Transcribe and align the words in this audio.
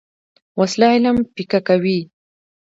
وسله 0.59 0.87
علم 0.95 1.15
پیکه 1.35 1.59
کوي 1.67 1.99